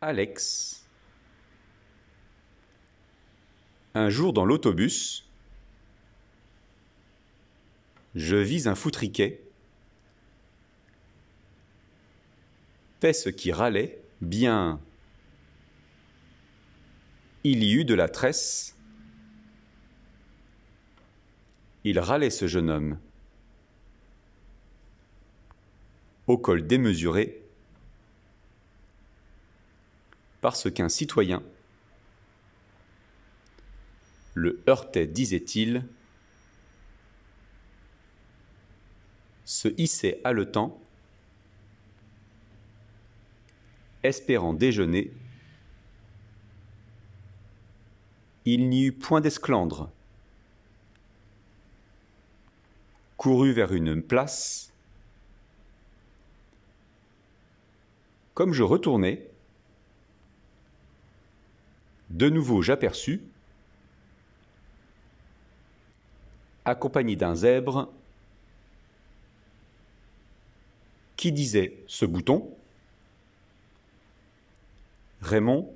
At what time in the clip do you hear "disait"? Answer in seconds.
71.32-71.82